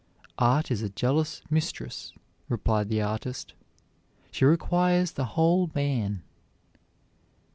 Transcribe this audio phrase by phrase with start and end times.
[0.39, 2.11] "Art is a jealous mistress,"
[2.49, 3.53] replied the artist;
[4.31, 6.23] "she requires the whole man."